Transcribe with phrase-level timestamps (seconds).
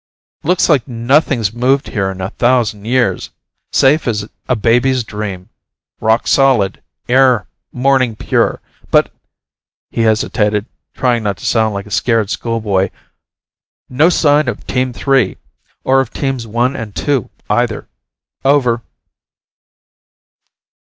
[0.43, 3.29] "Looks like nothing's moved here in a thousand years.
[3.71, 5.49] Safe as a baby's dream.
[5.99, 8.61] Rock solid, air morning pure.
[8.89, 9.13] But"
[9.91, 12.89] He hesitated, trying not to sound like a scared school boy.
[13.89, 15.37] "No sign of Team Three.
[15.83, 17.87] Or of Teams One and Two, either.
[18.43, 18.81] Over."